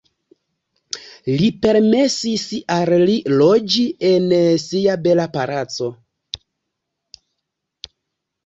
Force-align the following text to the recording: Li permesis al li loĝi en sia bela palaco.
Li 1.41 1.49
permesis 1.65 2.45
al 2.77 2.93
li 3.09 3.19
loĝi 3.41 3.85
en 4.13 4.25
sia 4.65 4.97
bela 5.05 5.27
palaco. 5.37 5.91